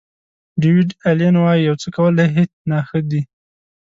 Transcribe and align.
ډیویډ 0.61 0.89
الین 1.09 1.35
وایي 1.39 1.61
یو 1.67 1.75
څه 1.81 1.87
کول 1.95 2.13
له 2.19 2.25
هیڅ 2.35 2.51
نه 2.69 2.77
ښه 2.87 2.99
دي. 3.11 3.21